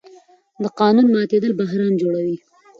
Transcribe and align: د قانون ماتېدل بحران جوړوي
د 0.61 0.63
قانون 0.79 1.07
ماتېدل 1.13 1.51
بحران 1.59 1.93
جوړوي 2.01 2.37